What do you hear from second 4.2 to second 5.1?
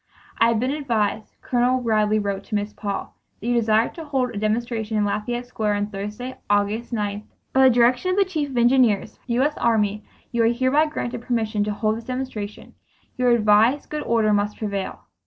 a demonstration in